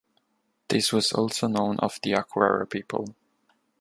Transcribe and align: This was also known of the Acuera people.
This 0.69 0.91
was 0.91 1.11
also 1.13 1.45
known 1.45 1.77
of 1.77 1.99
the 2.01 2.13
Acuera 2.13 2.67
people. 2.67 3.15